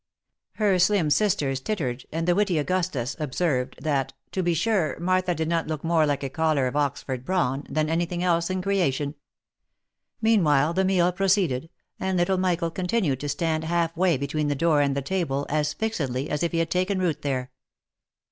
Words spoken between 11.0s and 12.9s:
proceeded, and little' Michael